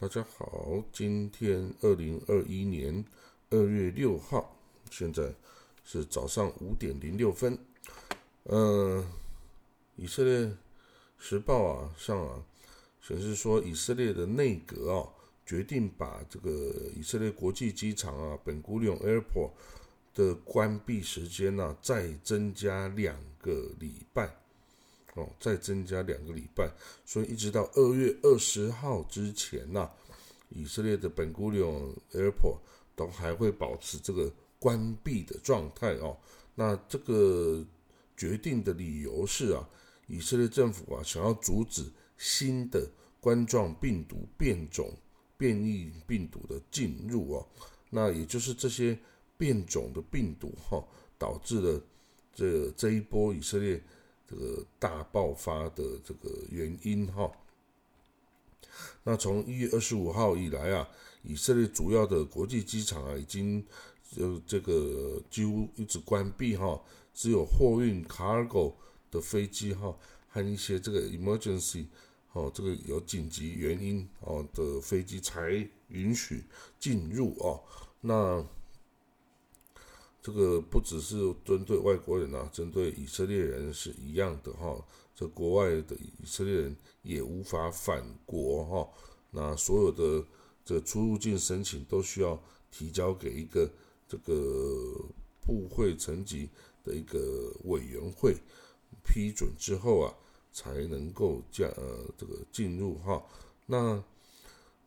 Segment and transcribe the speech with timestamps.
[0.00, 3.04] 大家好，今天二零二一年
[3.50, 4.56] 二月六号，
[4.92, 5.34] 现在
[5.84, 7.58] 是早上五点零六分。
[8.44, 9.04] 呃，
[9.96, 10.56] 以色列
[11.18, 12.40] 时报啊上啊
[13.00, 15.02] 显示说，以色列的内阁啊
[15.44, 19.50] 决定把这个以色列国际机场啊本古里 Airport
[20.14, 24.32] 的关闭时间呢再增加两个礼拜。
[25.14, 26.70] 哦，再增加两个礼拜，
[27.04, 29.90] 所以一直到二月二十号之前呐，
[30.50, 32.58] 以色列的本古里昂 Airport
[32.94, 36.16] 都还会保持这个关闭的状态哦。
[36.54, 37.64] 那这个
[38.16, 39.68] 决定的理由是啊，
[40.06, 41.84] 以色列政府啊想要阻止
[42.16, 42.88] 新的
[43.20, 44.92] 冠状病毒变种
[45.36, 47.46] 变异病毒的进入哦。
[47.90, 48.96] 那也就是这些
[49.36, 50.84] 变种的病毒哈，
[51.18, 51.82] 导致了
[52.32, 53.82] 这这一波以色列。
[54.30, 57.32] 这个大爆发的这个原因哈，
[59.02, 60.86] 那从一月二十五号以来啊，
[61.22, 63.64] 以色列主要的国际机场啊，已经
[64.10, 66.78] 就这个几乎一直关闭哈，
[67.14, 68.74] 只有货运 cargo
[69.10, 69.96] 的飞机哈，
[70.28, 71.86] 和一些这个 emergency
[72.32, 76.44] 哦，这个有紧急原因哦的飞机才允许
[76.78, 77.62] 进入哦，
[78.02, 78.44] 那。
[80.20, 84.76] 这个不只是针对外国人啊，针对以色列人是一样的哈。
[85.14, 88.88] 这国外的以色列人也无法返国哈。
[89.30, 90.26] 那所有的
[90.64, 92.38] 这出入境申请都需要
[92.70, 93.70] 提交给一个
[94.08, 94.34] 这个
[95.40, 96.50] 部会层级
[96.84, 98.36] 的一个委员会
[99.04, 100.12] 批准之后啊，
[100.52, 103.24] 才能够加呃这个进入哈。
[103.66, 104.02] 那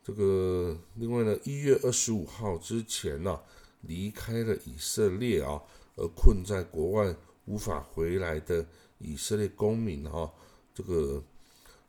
[0.04, 3.40] 这个另外呢，一月二十五号之前呢。
[3.82, 5.62] 离开了以色列啊，
[5.96, 8.66] 而困在国外无法回来的
[8.98, 10.32] 以色列公民哈，
[10.74, 11.22] 这个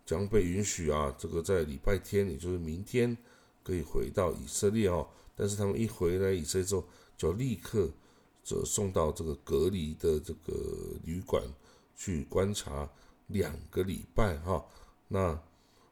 [0.06, 3.16] 将被允许啊，这个在礼拜天，也就是明天
[3.64, 5.08] 可以回到以色列哦。
[5.36, 6.84] 但是他们一回来以色列之后，
[7.18, 7.90] 就立刻
[8.44, 10.54] 就送到这个隔离的这个
[11.04, 11.44] 旅馆
[11.96, 12.90] 去观察
[13.28, 14.64] 两个礼拜哈。
[15.08, 15.40] 那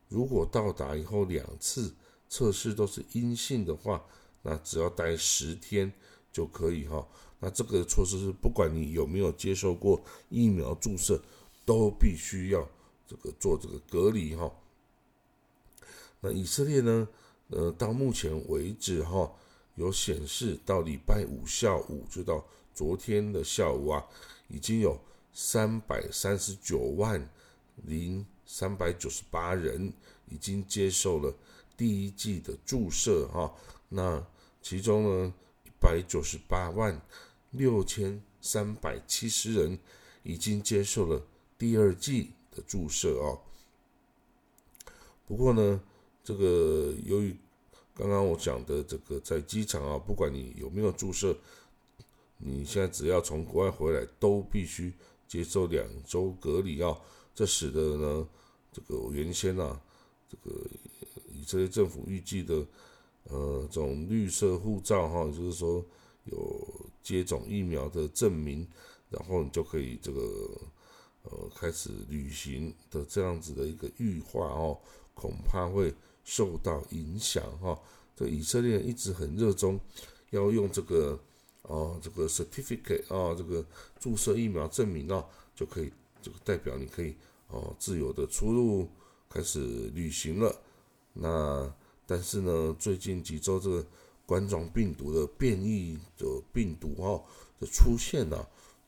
[0.09, 1.94] 如果到达以后两次
[2.28, 4.03] 测试都是阴性的话，
[4.41, 5.91] 那只要待十天
[6.31, 7.07] 就可以哈。
[7.40, 11.22] 那这个措施是不管你有没有接受过疫苗注射，
[11.66, 12.68] 都必须要
[13.07, 14.51] 这个做这个隔离哈。
[16.19, 17.07] 那以色列呢？
[17.53, 19.30] 呃，到目前为止哈，
[19.75, 24.01] 有显示到礼拜五下午，就到昨天的下午啊，
[24.47, 24.97] 已经有
[25.34, 27.30] 三百三十九万
[27.75, 29.91] 零三百九十八人
[30.30, 31.35] 已经接受了
[31.75, 33.53] 第一剂的注射哈。
[33.94, 34.25] 那
[34.62, 35.34] 其中呢，
[35.66, 37.02] 一百九十八万
[37.50, 39.78] 六千三百七十人
[40.24, 41.22] 已经接受了
[41.57, 43.41] 第二剂的注射哦。
[45.28, 45.81] 不过呢，
[46.24, 47.35] 这个由于
[47.94, 51.35] 刚刚我讲的这个在机场啊，不管你有没有注射，
[52.38, 54.94] 你现在只要从国外回来，都必须
[55.28, 56.97] 接受两周隔离啊。
[57.35, 58.30] 这使得呢，
[58.72, 59.81] 这个原先啊，
[60.30, 60.66] 这个
[61.34, 62.66] 以色列政府预计的。
[63.25, 65.85] 呃，这种绿色护照哈，就是说
[66.25, 66.67] 有
[67.01, 68.67] 接种疫苗的证明，
[69.09, 70.21] 然后你就可以这个
[71.23, 74.77] 呃开始旅行的这样子的一个预化哦，
[75.13, 75.93] 恐怕会
[76.23, 77.79] 受到影响哈。
[78.15, 79.79] 这以色列一直很热衷
[80.31, 81.17] 要用这个
[81.61, 83.65] 哦这个 certificate 啊，这个
[83.99, 87.15] 注射疫苗证明啊，就可以这个代表你可以
[87.47, 88.89] 哦自由的出入
[89.29, 89.59] 开始
[89.93, 90.53] 旅行了。
[91.13, 91.73] 那
[92.11, 93.85] 但是呢，最近几周这个
[94.25, 97.23] 冠状病毒的变异的病毒哈
[97.57, 98.45] 的出现呢，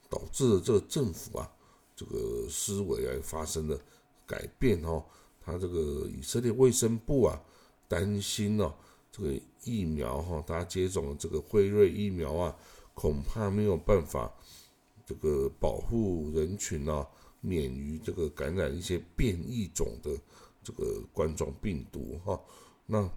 [0.09, 1.49] 导致了这个政府啊
[1.95, 3.79] 这个思维啊发生了
[4.27, 5.01] 改变哈。
[5.39, 7.41] 他这个以色列卫生部啊
[7.87, 8.73] 担心呢，
[9.09, 12.53] 这个疫苗哈，大家接种了这个辉瑞疫苗啊，
[12.93, 14.29] 恐怕没有办法
[15.05, 17.07] 这个保护人群啊
[17.39, 20.11] 免于这个感染一些变异种的
[20.61, 22.37] 这个冠状病毒哈。
[22.85, 23.09] 那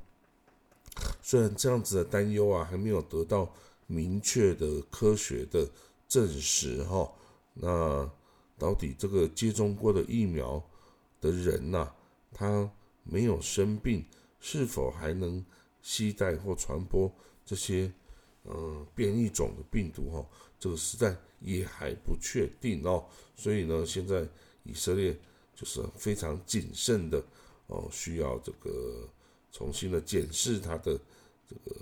[1.20, 3.52] 虽然这样子的担忧啊还没有得到
[3.86, 5.68] 明确的科学的
[6.08, 7.12] 证实哈，
[7.52, 8.10] 那
[8.56, 10.62] 到底这个接种过的疫苗
[11.20, 11.92] 的人呐，
[12.32, 12.70] 他
[13.02, 14.06] 没有生病，
[14.40, 15.44] 是否还能
[15.82, 17.12] 携带或传播
[17.44, 17.92] 这些
[18.44, 20.26] 嗯变异种的病毒哈？
[20.58, 23.04] 这个实在也还不确定哦。
[23.34, 24.26] 所以呢，现在
[24.62, 25.14] 以色列
[25.54, 27.22] 就是非常谨慎的
[27.66, 29.06] 哦，需要这个。
[29.56, 31.00] 重新的检视他的
[31.48, 31.74] 这个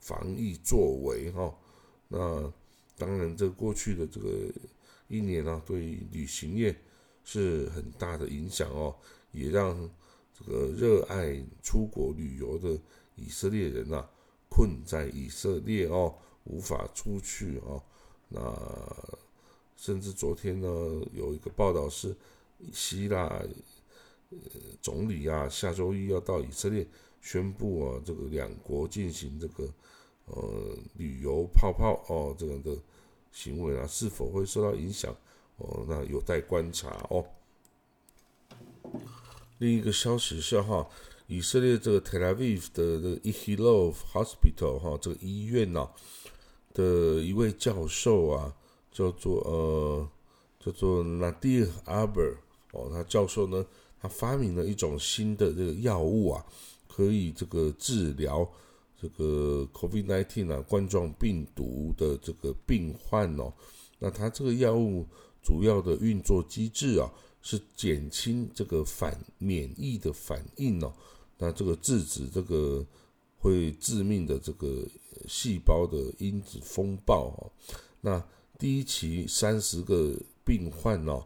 [0.00, 1.54] 防疫作为哈，
[2.08, 2.50] 那
[2.96, 4.50] 当然这过去的这个
[5.08, 6.74] 一年啊，对旅行业
[7.24, 8.96] 是很大的影响哦，
[9.32, 9.78] 也让
[10.32, 12.80] 这个热爱出国旅游的
[13.16, 14.08] 以色列人啊，
[14.48, 17.82] 困在以色列哦，无法出去哦。
[18.30, 18.40] 那
[19.76, 20.68] 甚至昨天呢，
[21.12, 22.16] 有一个报道是
[22.72, 23.42] 希腊
[24.30, 24.38] 呃
[24.82, 26.86] 总理啊，下周一要到以色列
[27.20, 29.72] 宣布啊，这个两国进行这个
[30.26, 32.76] 呃旅游泡泡哦这样的
[33.32, 35.14] 行为啊，是否会受到影响
[35.56, 35.84] 哦？
[35.88, 37.24] 那有待观察哦。
[39.58, 40.88] 另一个消息是哈，
[41.26, 45.88] 以色列这个 Tel Aviv 的这个 Ichilov Hospital 哈，这个医院呐
[46.72, 48.54] 的一位教授啊，
[48.90, 50.08] 叫做呃
[50.58, 52.36] 叫做 Nadir Aber
[52.72, 53.64] 哦，他教授呢，
[54.04, 56.44] 他发明了一种新的这个药物啊，
[56.86, 58.46] 可以这个治疗
[59.00, 63.50] 这个 COVID-19 啊冠状病毒的这个病患哦。
[63.98, 65.06] 那他这个药物
[65.42, 67.10] 主要的运作机制啊。
[67.46, 70.90] 是减轻这个反免疫的反应哦，
[71.36, 72.82] 那这个制止这个
[73.36, 74.82] 会致命的这个
[75.28, 77.52] 细胞的因子风暴哦。
[78.00, 78.26] 那
[78.58, 81.22] 第一期三十个病患哦，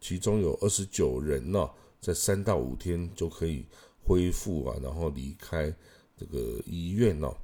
[0.00, 1.68] 其中有二十九人呢，
[2.00, 3.64] 在三到五天就可以
[4.04, 5.74] 恢复啊，然后离开
[6.16, 7.34] 这个医院哦。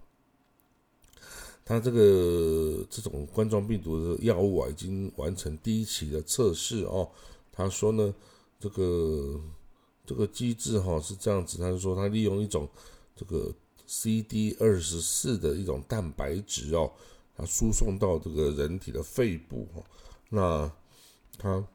[1.64, 7.10] 他这个这种冠状病毒的药物啊，已经完成第一期的测试哦。
[7.50, 8.14] 他说呢，
[8.60, 9.40] 这个
[10.04, 12.68] 这个机制哈是这样子，他就说他利用一种
[13.16, 13.50] 这个
[13.86, 16.92] CD 二十四的一种蛋白质哦，
[17.34, 19.84] 它输送到这个人体的肺部哦，
[20.28, 20.70] 那
[21.38, 21.66] 它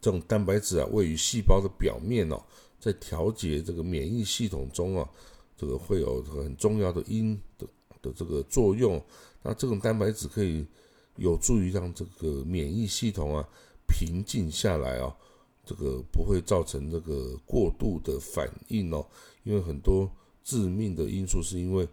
[0.00, 2.42] 这种蛋白质啊位于细胞的表面哦，
[2.78, 5.08] 在调节这个免疫系统中啊，
[5.56, 7.66] 这个会有很重要的因的
[8.02, 9.02] 的这个作用，
[9.42, 10.66] 那这种蛋白质可以
[11.16, 13.48] 有助于让这个免疫系统啊。
[13.88, 15.14] 平静下来哦，
[15.64, 19.06] 这个不会造成这个过度的反应哦，
[19.44, 20.10] 因为很多
[20.42, 21.88] 致命的因素是因为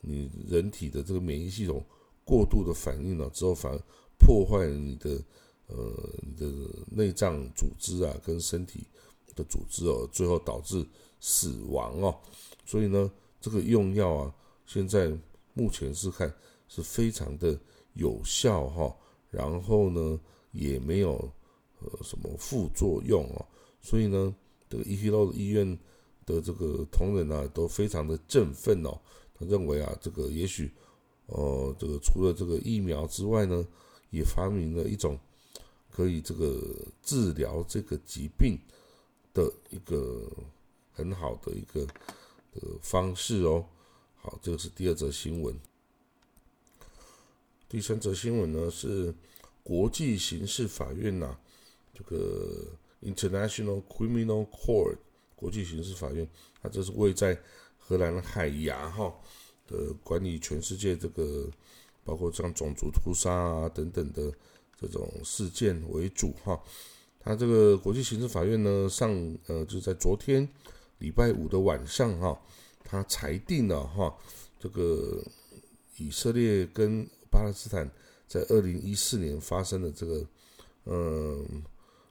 [0.00, 1.84] 你人体的这个免疫系统
[2.24, 3.78] 过度的反应了之后，反而
[4.18, 5.22] 破坏你的
[5.66, 5.76] 呃
[6.22, 6.46] 你的
[6.90, 8.86] 内脏组织啊跟身体
[9.34, 10.86] 的组织哦，最后导致
[11.20, 12.16] 死亡哦。
[12.64, 14.34] 所以呢，这个用药啊，
[14.66, 15.12] 现在
[15.52, 16.34] 目前是看
[16.68, 17.58] 是非常的
[17.94, 18.96] 有效哈，
[19.30, 20.20] 然后呢。
[20.56, 21.14] 也没有
[21.80, 23.44] 呃什么副作用哦，
[23.80, 24.32] 所以呢，
[24.70, 25.66] 这个伊希洛医院
[26.24, 28.96] 的这个同仁啊都非常的振奋哦，
[29.34, 30.72] 他认为啊，这个也许
[31.26, 33.66] 呃这个除了这个疫苗之外呢，
[34.10, 35.18] 也发明了一种
[35.94, 36.60] 可以这个
[37.02, 38.58] 治疗这个疾病
[39.32, 40.28] 的一个
[40.92, 41.86] 很好的一个
[42.54, 43.64] 呃方式哦。
[44.16, 45.54] 好，这个是第二则新闻。
[47.68, 49.14] 第三则新闻呢是。
[49.66, 51.34] 国际刑事法院呐，
[51.94, 52.66] 这个
[53.00, 54.98] International Criminal Court
[55.34, 56.28] 国际刑事法院，
[56.60, 57.40] 它这是位在
[57.78, 59.10] 荷兰海牙哈
[59.66, 61.48] 的管理全世界这个
[62.04, 64.30] 包括像种族屠杀啊等等的
[64.80, 66.60] 这种事件为主哈。
[67.20, 69.10] 他这个国际刑事法院呢，上
[69.46, 70.48] 呃就在昨天
[70.98, 72.40] 礼拜五的晚上哈，
[72.82, 74.14] 他裁定了哈，
[74.60, 75.22] 这个
[75.96, 77.90] 以色列跟巴勒斯坦。
[78.26, 80.26] 在二零一四年发生的这个，
[80.86, 81.62] 嗯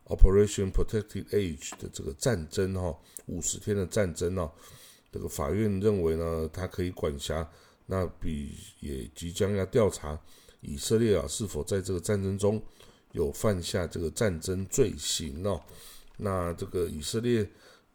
[0.06, 2.96] ，Operation Protected Age 的这个战争哈，
[3.26, 4.50] 五十天的战争哦，
[5.12, 7.46] 这个法院认为呢，它可以管辖，
[7.88, 10.18] 那比也即将要调查
[10.64, 12.62] 以色列啊是否在这个战争中
[13.12, 15.62] 有犯下这个战争罪行哦，
[16.18, 17.48] 那这个以色列，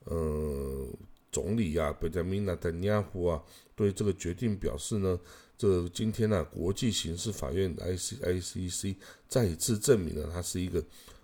[0.06, 0.88] 嗯，
[1.32, 3.42] 总理啊，贝加米纳坦尼亚胡啊，
[3.74, 5.18] 对这个决定表示呢。
[5.60, 8.96] 这今天呢，国际刑事法院 I C I C C
[9.26, 10.80] 再一次证明了它是一个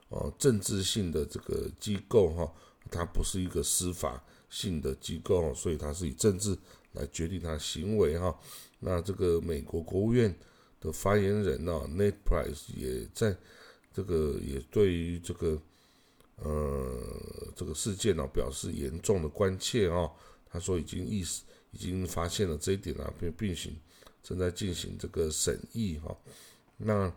[0.09, 2.53] 哦政治性的这个机构哈，
[2.91, 4.21] 它不是一个司法
[4.51, 6.59] 性的机构，所以它是以政治
[6.95, 8.37] 来决定它行为哈。
[8.81, 10.37] 那这个美国国务院
[10.85, 13.37] 的发言人呢，Ned Price 也在
[13.93, 15.61] 这个也对于这个
[16.37, 17.01] 呃
[17.57, 20.09] 这个事件呢表示严重的关切啊。
[20.49, 23.75] 他说已经意识已经发现了这一点啊，并并行。
[24.23, 26.17] 正在进行这个审议哈，
[26.79, 27.13] 那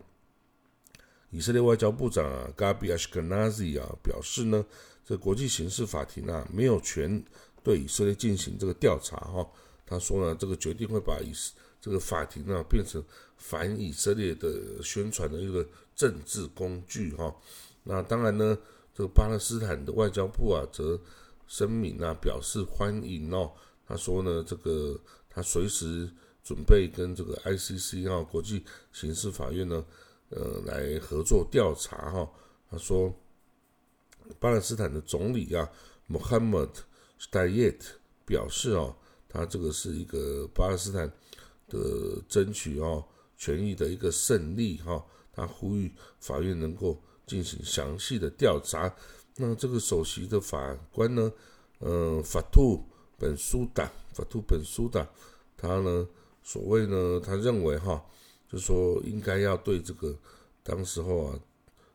[1.30, 4.62] 以色列外交部长啊，Gabi Ashkenazi 啊表示呢，
[5.06, 7.24] 这国际刑事法庭啊没有权
[7.62, 9.50] 对以色列进行这个调查哈。
[9.86, 13.02] 他说呢，这个决定会把以色这个法庭呢变成
[13.36, 17.34] 反以色列的宣传的一个政治工具哈。
[17.84, 18.58] 那当然呢，
[18.94, 21.00] 这个巴勒斯坦的外交部啊则
[21.46, 23.52] 声明啊表示欢迎哦。
[23.86, 26.10] 他说呢，这个他随时。
[26.44, 29.84] 准备跟这个 ICC 哈国际刑事法院呢，
[30.30, 32.26] 呃，来合作调查哈。
[32.70, 33.14] 他说，
[34.40, 35.68] 巴勒斯坦的总理啊
[36.08, 36.70] ，Mohammed
[37.18, 37.88] s t a y e t
[38.24, 38.96] 表示哦，
[39.28, 41.12] 他这个是一个巴勒斯坦
[41.68, 43.04] 的争取哦
[43.36, 45.04] 权益的一个胜利哈。
[45.32, 48.92] 他呼吁法院能够进行详细的调查。
[49.36, 51.32] 那这个首席的法官呢，
[51.78, 52.84] 嗯，法图
[53.16, 55.08] 本苏达，法图本苏达，
[55.56, 56.08] 他呢，
[56.42, 58.04] 所谓呢，他认为哈，
[58.50, 60.18] 就说应该要对这个
[60.64, 61.40] 当时候啊，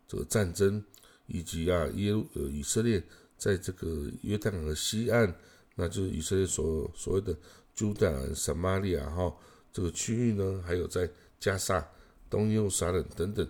[0.08, 0.82] 这个战争
[1.28, 3.04] 以及啊耶呃以色列
[3.38, 5.36] 在这个约旦河西岸，
[5.76, 7.38] 那就是以色列所所谓的
[7.76, 9.36] 朱旦、撒玛利亚哈
[9.74, 11.86] 这个区域呢，还有在加沙。
[12.30, 13.48] 东耶路撒冷等等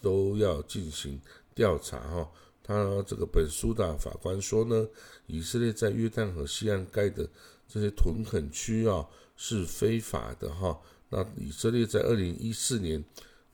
[0.00, 1.20] 都要进行
[1.56, 2.30] 调查哈。
[2.62, 4.86] 他这个本书的法官说呢，
[5.26, 7.28] 以色列在约旦河西岸盖的
[7.66, 9.04] 这些屯垦区啊
[9.36, 10.80] 是非法的哈。
[11.08, 13.04] 那以色列在二零一四年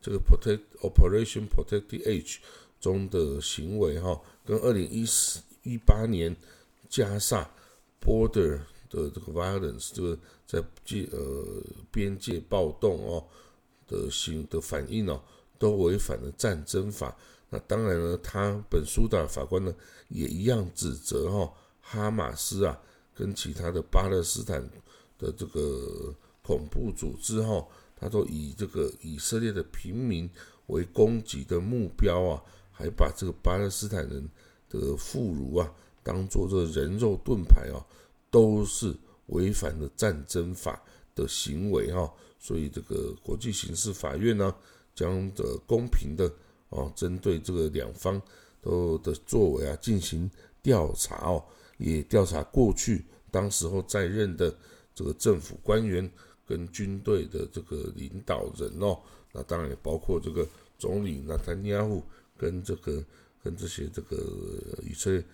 [0.02, 2.36] 这个 Protect Operation Protect the Age
[2.78, 6.36] 中的行为哈，跟二零一四一八年
[6.90, 7.50] 加沙
[8.04, 8.60] Border
[8.90, 13.25] 的这个 Violence 这个在界呃边界暴动哦。
[13.90, 15.18] 的行的反应哦，
[15.59, 17.16] 都违反了战争法。
[17.49, 19.75] 那当然呢，他本书的法官呢，
[20.09, 22.78] 也一样指责哈哈马斯啊，
[23.14, 24.62] 跟其他的巴勒斯坦
[25.16, 27.66] 的这个恐怖组织哈，
[27.97, 30.28] 他都以这个以色列的平民
[30.66, 34.28] 为攻击的目标啊，还把这个巴勒斯坦人
[34.68, 37.80] 的妇孺啊，当做这人肉盾牌啊，
[38.30, 38.94] 都是
[39.26, 40.82] 违反了战争法
[41.14, 42.12] 的行为哈。
[42.40, 44.54] 所以，这个国际刑事法院呢，
[44.94, 46.32] 将的公平的
[46.68, 48.20] 哦，针对这个两方
[48.62, 50.30] 都的作为啊，进行
[50.62, 51.44] 调查哦，
[51.78, 54.56] 也调查过去当时候在任的
[54.94, 56.08] 这个政府官员
[56.47, 58.99] 跟军队的这个领导人哦，
[59.32, 60.47] 那当然也包括这个
[60.78, 62.02] 总理纳坦尼亚胡
[62.37, 63.04] 跟这个
[63.42, 64.16] 跟这些这个
[64.88, 65.25] 以色列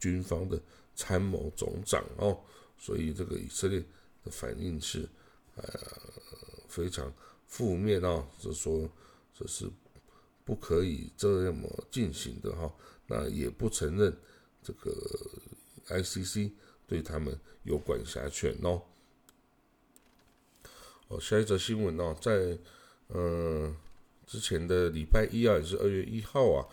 [0.00, 0.60] 军方的
[0.94, 2.38] 参谋总长哦，
[2.78, 3.80] 所以这个以色列
[4.24, 5.08] 的反应是
[5.56, 5.64] 呃。
[6.68, 7.12] 非常
[7.48, 8.88] 负面哦，就说
[9.34, 9.70] 这是
[10.42, 12.74] 不可以这么进行的哈，
[13.06, 14.16] 那也不承认
[14.62, 14.90] 这个
[15.88, 16.50] ICC
[16.86, 18.80] 对他们有管辖权哦。
[21.08, 22.58] 哦，下一则新闻哦，在
[23.10, 23.76] 嗯
[24.26, 26.66] 之前的礼拜一啊，也是二月一号啊，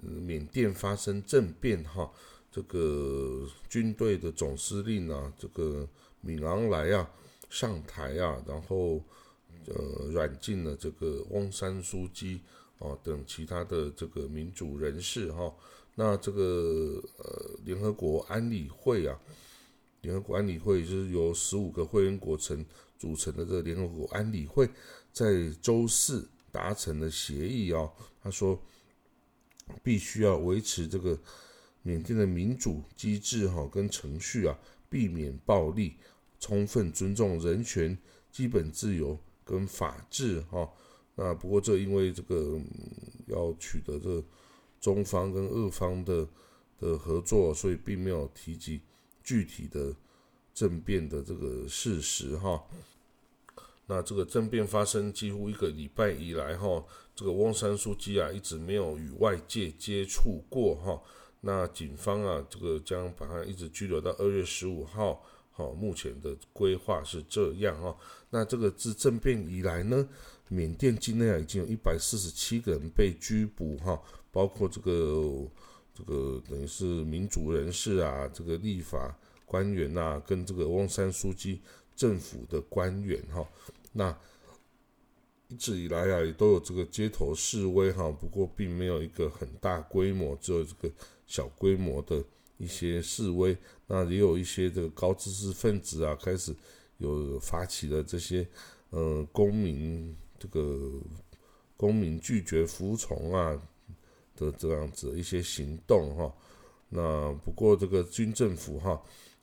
[0.00, 2.12] 缅甸发生政变哈，
[2.52, 5.88] 这个军队的总司令啊，这个
[6.20, 7.10] 敏昂莱啊
[7.50, 9.02] 上台啊，然后。
[9.66, 12.40] 呃，软禁了这个翁山书记
[12.80, 15.54] 啊等其他的这个民主人士哈。
[15.94, 19.16] 那这个呃，联合国安理会啊，
[20.00, 22.66] 联合国安理会就是由十五个会员国成
[22.98, 24.68] 组成的这个联合国安理会，
[25.12, 27.88] 在周四达成了协议啊。
[28.20, 28.60] 他说，
[29.80, 31.16] 必须要维持这个
[31.82, 34.58] 缅甸的民主机制哈跟程序啊，
[34.88, 35.96] 避免暴力，
[36.40, 37.96] 充分尊重人权、
[38.30, 39.18] 基本自由。
[39.44, 40.70] 跟法治哈，
[41.16, 42.60] 那不过这因为这个
[43.26, 44.24] 要取得这
[44.80, 46.26] 中方跟俄方的
[46.78, 48.80] 的合作，所以并没有提及
[49.22, 49.92] 具体的
[50.54, 52.62] 政变的这个事实哈。
[53.86, 61.02] 那这个政变发生几乎一个礼拜以来哈，这个翁山书记啊一直没有与外界接触过哈。
[61.42, 65.22] 那警方啊这个将把他一直拘留到二月十五号。
[65.54, 67.94] 好，目前的规划是这样哈。
[68.30, 70.08] 那这个自政变以来呢，
[70.48, 75.46] 缅甸境内啊已经有一百四十七个人被拘捕哈，包括这个
[75.94, 81.60] 这个等于是民主人士啊，这个立法官员呐，跟这个翁山书记
[81.94, 83.46] 政府的官员哈。
[83.92, 84.18] 那
[85.52, 90.94] 一直以来啊，也都有这个街头示威哈，不过并没有一个很大规模，只有这个
[91.26, 92.24] 小规模的。
[92.58, 93.56] 一些示威，
[93.88, 96.54] 那也有一些这个高知识分子啊，开始
[96.98, 98.46] 有发起了这些，
[98.90, 100.92] 呃，公民这个
[101.76, 103.60] 公民拒绝服从啊
[104.36, 106.32] 的这样子一些行动哈。
[106.88, 109.02] 那不过这个军政府哈，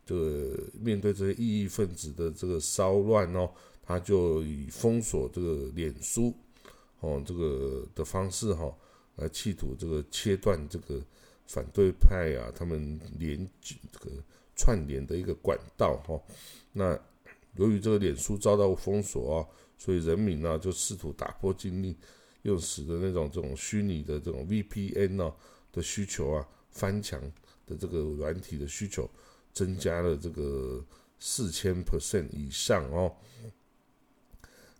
[0.09, 3.51] 这个面对这些异议分子的这个骚乱哦，
[3.83, 6.33] 他就以封锁这个脸书
[7.01, 8.73] 哦这个的方式哈，
[9.17, 10.99] 来企图这个切断这个。
[11.51, 14.11] 反对派啊，他们连这个
[14.55, 16.21] 串联的一个管道哈。
[16.71, 16.95] 那
[17.55, 19.41] 由于这个脸书遭到封锁啊，
[19.75, 21.95] 所以人民呢就试图打破禁令，
[22.43, 25.33] 又使得那种这种虚拟的这种 VPN 呢
[25.71, 27.19] 的需求啊，翻墙
[27.65, 29.09] 的这个软体的需求
[29.59, 30.83] 增加了这个
[31.19, 33.13] 四千 percent 以上哦。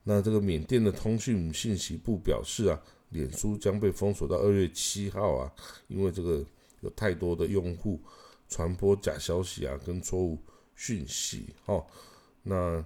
[0.04, 5.52] 那这个缅甸的通讯信息部表示啊，脸书将被封锁到二月七号啊，
[5.88, 6.46] 因为这个。
[6.82, 8.00] 有太多的用户
[8.48, 10.38] 传播假消息啊，跟错误
[10.78, 11.54] 讯息。
[11.66, 11.86] 哦，
[12.42, 12.82] 那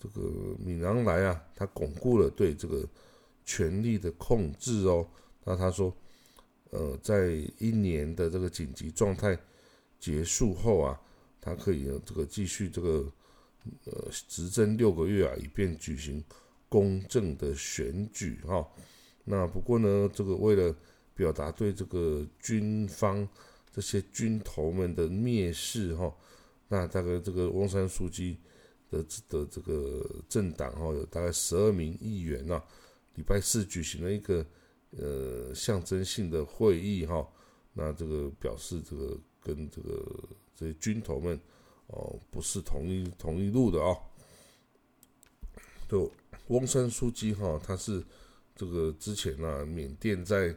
[0.00, 0.22] 这个
[0.58, 2.82] 敏昂莱啊，他巩固了对这个
[3.44, 5.06] 权力的控制哦。
[5.44, 5.94] 那他说，
[6.70, 9.38] 呃，在一年的这个紧急状态
[10.04, 11.00] 结束后啊，
[11.40, 13.10] 他可以这个继续这个
[13.86, 16.22] 呃执政六个月啊，以便举行
[16.68, 18.38] 公正的选举。
[18.44, 18.68] 哈，
[19.24, 20.76] 那不过呢，这个为了
[21.14, 23.26] 表达对这个军方
[23.72, 26.14] 这些军头们的蔑视，哈，
[26.68, 28.36] 那大概这个翁山书记
[28.90, 32.62] 的的这个政党，哈，有大概十二名议员呐，
[33.14, 34.44] 礼拜四举行了一个
[34.90, 37.26] 呃象征性的会议，哈，
[37.72, 41.38] 那这个表示这个跟这个这些军头们
[41.88, 43.94] 哦不是同一同一路的啊，
[45.88, 46.10] 就
[46.48, 48.02] 翁山书记哈，他是
[48.56, 50.56] 这个之前啊缅甸在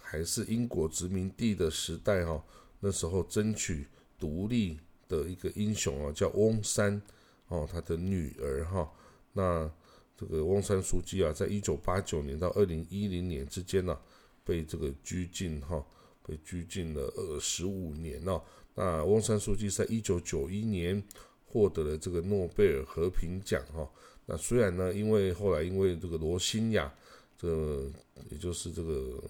[0.00, 2.42] 还是英国殖民地的时代哈，
[2.80, 3.86] 那时候争取
[4.18, 7.00] 独立的一个英雄啊，叫翁山
[7.48, 8.90] 哦，他的女儿哈。
[9.32, 9.70] 那
[10.16, 13.98] 这个翁山书记啊，在一九八九年到二零一零年之间呢，
[14.44, 15.84] 被这个拘禁哈，
[16.26, 18.42] 被拘禁了二十五年哦。
[18.74, 21.02] 那翁山书记在一九九一年
[21.44, 23.88] 获得了这个诺贝尔和平奖哈。
[24.26, 26.92] 那虽然呢，因为后来因为这个罗兴亚，
[27.36, 27.82] 这
[28.30, 29.22] 也就是这个。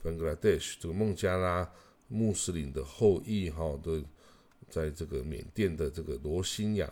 [0.00, 1.68] Bangladesh 这个孟加拉
[2.06, 4.00] 穆斯林的后裔哈，的
[4.70, 6.88] 在这个缅甸的这个罗兴亚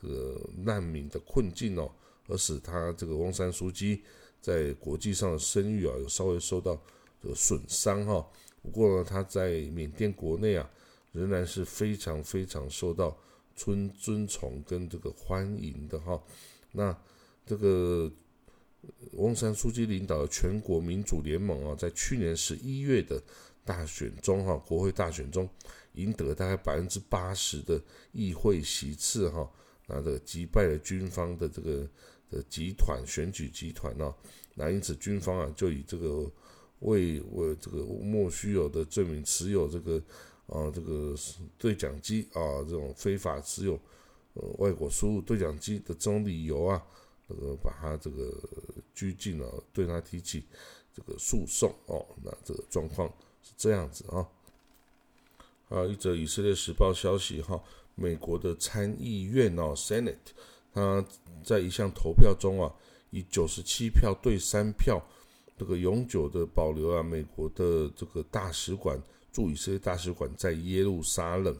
[0.00, 1.90] 这个难民的困境哦，
[2.28, 4.02] 而使他这个翁山书记
[4.42, 6.78] 在国际上的声誉啊，有稍微受到
[7.22, 8.28] 这个损伤哈。
[8.62, 10.70] 不过呢，他在缅甸国内啊，
[11.12, 13.16] 仍然是非常非常受到
[13.54, 16.22] 尊尊崇跟这个欢迎的哈。
[16.72, 16.96] 那
[17.46, 18.10] 这个。
[19.12, 23.22] 翁山书记领导的全国民主联盟啊，在去年十一月的
[23.62, 25.46] 大选中，哈，国会大选中
[25.92, 27.78] 赢得大概百分之八十的
[28.12, 29.46] 议会席次，哈，
[29.86, 31.86] 那这个击败了军方的这个
[32.30, 34.14] 的集团选举集团呢，
[34.54, 36.32] 那因此军方啊，就以这个
[36.80, 40.02] 为为这个莫须有的罪名持有这个
[40.46, 41.14] 啊这个
[41.56, 43.78] 对讲机啊这种非法持有
[44.34, 46.82] 呃外国输入对讲机的这种理由啊。
[47.28, 48.28] 这个把他这个
[48.92, 50.42] 拘禁了，对他提起
[50.92, 53.08] 这个诉讼哦，那这个状况
[53.40, 54.26] 是这样子啊。
[55.68, 57.62] 啊一则以色列时报消息哈，
[57.94, 60.16] 美国的参议院哦，Senate，
[60.74, 61.06] 他
[61.44, 62.74] 在一项投票中啊，
[63.10, 65.00] 以九十七票对三票，
[65.60, 68.98] 这个永久的保留啊，美国的这个大使馆
[69.30, 71.54] 驻以色列大使馆在耶路撒冷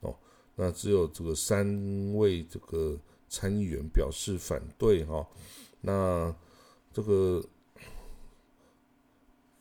[0.00, 0.14] 哦，
[0.54, 3.00] 那只有这个三位这个。
[3.28, 5.26] 参议员表示反对哈，
[5.80, 6.32] 那
[6.92, 7.44] 这个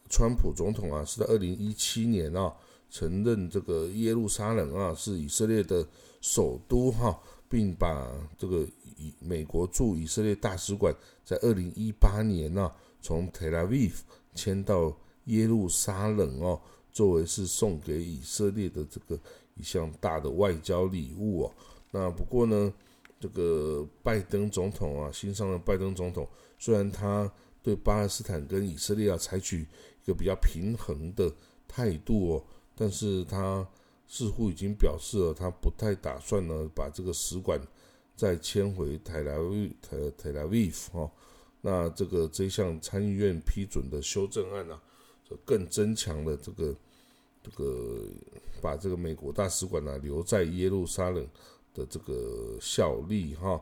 [0.08, 2.56] 川普总统啊是在二零一七年啊
[2.92, 5.86] 承认这个耶路撒冷啊是以色列的
[6.22, 12.72] 首都哈，并把这个以美国驻以色列大使馆在二零一八年呢
[13.06, 13.94] 从 Tel Aviv
[14.34, 16.60] 迁到耶路撒冷哦，
[16.92, 19.20] 作为是送给以色列的这个
[19.54, 21.54] 一项大的外交礼物哦。
[21.92, 22.74] 那不过呢。
[23.18, 26.28] 这个拜登总统啊，新上任拜登总统，
[26.60, 27.32] 虽然他
[27.64, 29.62] 对巴勒斯坦跟以色列啊采取
[30.04, 31.34] 一个比较平衡的
[31.66, 32.44] 态度哦，
[32.76, 33.68] 但是他
[34.06, 37.60] 似乎已经表示了，他不太打算呢把这个使馆
[38.16, 41.12] 再迁回台拉维台台拉维夫哈。
[41.66, 44.80] 那这个这项参议院批准的修正案呢，
[45.28, 46.76] 就更增强了这个
[47.42, 48.06] 这个
[48.62, 51.28] 把这个美国大使馆呢留在耶路撒冷。
[51.76, 53.62] 的这个效力哈，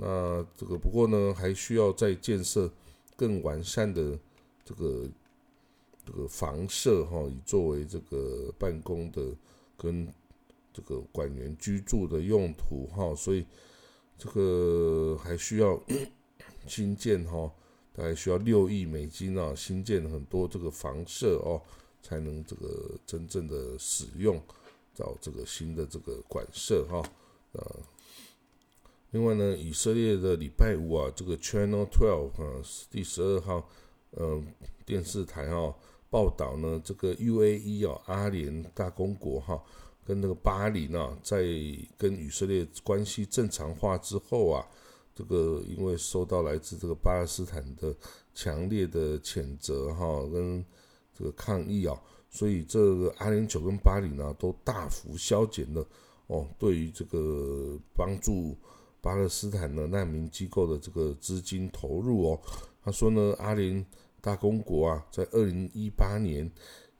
[0.00, 2.68] 那这个不过呢，还需要再建设
[3.14, 4.18] 更完善的
[4.64, 5.08] 这个
[6.04, 9.32] 这个房舍哈，以作为这个办公的
[9.76, 10.12] 跟
[10.72, 13.46] 这个馆员居住的用途哈，所以
[14.18, 15.80] 这个还需要
[16.66, 17.52] 新建哈，
[17.94, 21.60] 大概需要六亿美金啊，新建很多这个房舍哦，
[22.02, 24.40] 才能这个真正的使用。
[25.00, 27.00] 到这个新的这个馆舍哈，
[27.52, 27.76] 呃，
[29.12, 33.68] 另外呢，以色列的礼拜五啊，这个 Channel Twelve 啊，第十二号
[34.16, 34.44] 嗯
[34.84, 35.72] 电视台哈
[36.10, 39.62] 报道呢，这个 UAE 啊，阿联大公国哈，
[40.04, 41.44] 跟那个巴林啊，在
[41.96, 44.66] 跟以色列关系正常化之后啊，
[45.18, 47.92] 这个因为受到来自这个巴勒斯坦的
[48.36, 50.64] 强烈的谴责哈，跟
[51.12, 52.00] 这个抗议啊。
[52.30, 55.84] 所以这个阿联酋跟巴黎呢，都大幅削减了
[56.28, 58.56] 哦，对于这个帮助
[59.00, 62.40] 巴勒斯坦的难民机构的这个资金投入哦。
[62.84, 63.84] 他说呢，阿联
[64.20, 66.48] 大公国啊，在二零一八年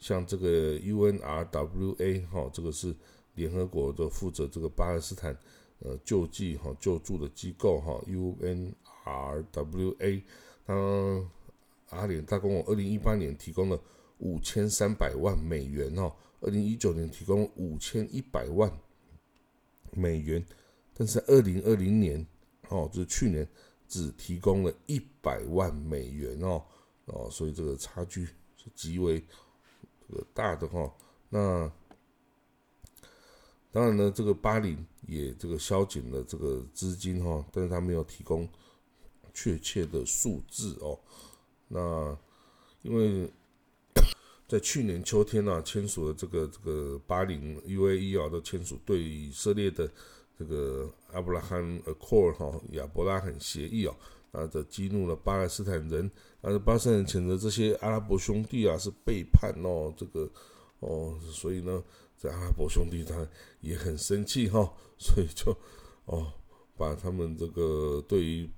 [0.01, 2.93] 像这个 UNRWA 哈，这个是
[3.35, 5.39] 联合国的负责这个巴勒斯坦
[5.81, 8.73] 呃救济哈救助的机构哈，UNRWA，
[10.67, 11.31] 它
[11.91, 13.81] 阿联大公二零一八年提供了
[14.19, 18.71] 五千三百万美元哦，二零一九年提供五千一百万
[19.93, 20.45] 美元，
[20.95, 22.27] 但是二零二零年
[22.69, 23.49] 哦，就是去年
[23.87, 26.63] 只提供了一百万美元哦
[27.07, 29.25] 哦，所以这个差距是极为。
[30.11, 30.91] 这个大的哈，
[31.29, 31.71] 那
[33.71, 34.77] 当然呢，这个巴林
[35.07, 38.49] 也这个削减了这个资金哈，但是他没有提供
[39.33, 40.99] 确切的数字哦。
[41.69, 42.17] 那
[42.83, 43.31] 因为
[44.49, 49.91] 在去年秋天呢，签署了这个这个巴林 UAE 啊的签署对以色列的
[50.39, 53.95] 这个阿布拉罕 Accord 哈亚伯拉罕协议哦。
[54.31, 56.05] 啊，这激怒了巴勒斯坦人，
[56.43, 60.31] 啊，巴勒斯坦人谴责这些阿拉伯兄弟啊是背叛哦，这个
[60.81, 61.83] 哦，所以呢，
[62.21, 63.27] 这阿拉伯兄弟他
[63.61, 65.57] 也很生气哈，所以就
[66.07, 66.33] 哦，
[66.77, 68.51] 把他们这个对于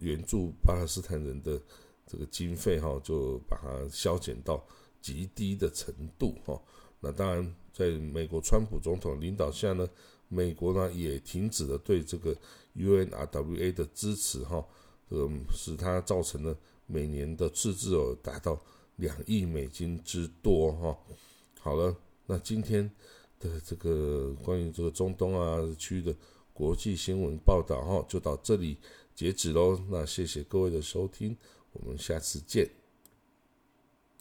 [0.00, 1.60] 援助巴勒斯坦人的
[2.06, 4.62] 这个经费哈，就把它削减到
[5.00, 6.60] 极低的程度哈。
[7.00, 9.88] 那当然，在美国川普总统领导下呢，
[10.28, 12.36] 美国呢也停止了对这个
[12.76, 14.62] UNRWA 的支持哈。
[15.08, 18.60] 呃，使它造成了每年的赤字哦达到
[18.96, 20.96] 两亿美金之多哈。
[21.58, 21.96] 好了，
[22.30, 22.88] 那今天
[23.40, 26.14] 的这个关于这个中东啊区域的
[26.52, 28.76] 国际新闻报道哈，就到这里
[29.16, 29.76] 截止喽。
[29.88, 31.36] 那谢谢各位的收听，
[31.72, 32.79] 我们下次见。